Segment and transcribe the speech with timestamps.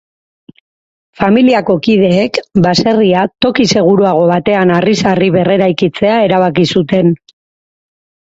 [1.19, 7.15] Familiako kideek baserria toki seguruago batean harriz harri berreraikitzea erabaki zuten.